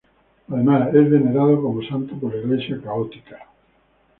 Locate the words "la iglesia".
2.33-2.75